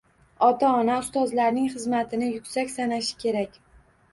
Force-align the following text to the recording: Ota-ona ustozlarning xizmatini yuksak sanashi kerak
Ota-ona 0.45 0.95
ustozlarning 1.01 1.69
xizmatini 1.75 2.31
yuksak 2.33 2.75
sanashi 2.79 3.21
kerak 3.25 3.63